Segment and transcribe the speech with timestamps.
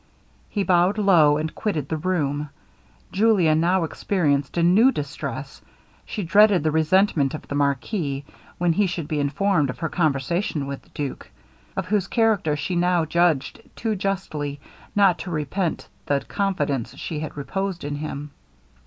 [0.49, 2.49] He bowed low, and quitted the room.
[3.11, 5.61] Julia now experienced a new distress;
[6.07, 8.25] she dreaded the resentment of the marquis,
[8.57, 11.29] when he should be informed of her conversation with the duke,
[11.77, 14.59] of whose character she now judged too justly
[14.95, 18.31] not to repent the confidence she had reposed in him.